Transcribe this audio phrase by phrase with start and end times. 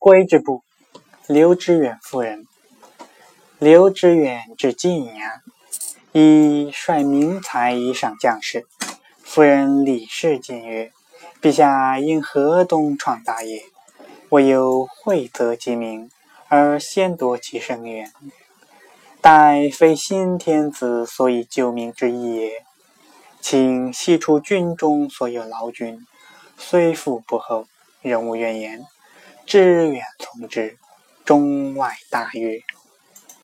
[0.00, 0.62] 归之部，
[1.26, 2.46] 刘知远夫人。
[3.58, 5.42] 刘知远至晋阳，
[6.12, 8.66] 以率民才以上将士。
[9.22, 10.90] 夫人李氏进曰
[11.42, 13.62] ：“陛下因河东创大业，
[14.30, 16.10] 唯有惠泽其民，
[16.48, 18.10] 而先夺其生源。
[19.20, 22.64] 待非新天子所以救命之意也。
[23.42, 26.06] 请悉出军中所有劳军，
[26.56, 27.66] 虽富不厚，
[28.00, 28.86] 仍无怨言。
[29.50, 30.78] 知远从之，
[31.24, 32.62] 中外大悦。